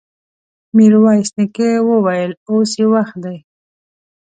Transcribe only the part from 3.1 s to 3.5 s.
دی!